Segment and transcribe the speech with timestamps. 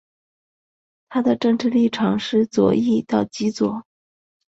[1.09, 3.85] 它的政治立场是左翼到极左。